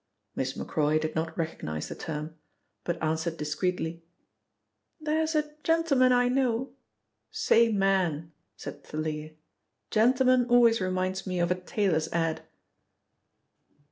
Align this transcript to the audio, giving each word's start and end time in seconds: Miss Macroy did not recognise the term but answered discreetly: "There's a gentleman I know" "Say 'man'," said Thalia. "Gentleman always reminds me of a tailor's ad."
Miss 0.35 0.57
Macroy 0.57 0.97
did 0.97 1.13
not 1.13 1.37
recognise 1.37 1.87
the 1.87 1.93
term 1.93 2.35
but 2.83 2.99
answered 3.03 3.37
discreetly: 3.37 4.03
"There's 4.99 5.35
a 5.35 5.53
gentleman 5.63 6.11
I 6.11 6.27
know" 6.27 6.71
"Say 7.31 7.71
'man'," 7.71 8.31
said 8.57 8.83
Thalia. 8.83 9.35
"Gentleman 9.91 10.47
always 10.47 10.81
reminds 10.81 11.27
me 11.27 11.39
of 11.39 11.51
a 11.51 11.61
tailor's 11.61 12.07
ad." 12.11 12.41